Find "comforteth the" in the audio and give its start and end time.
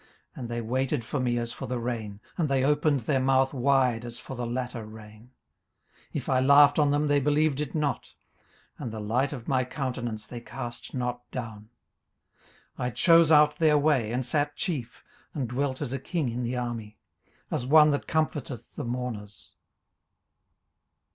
18.07-18.83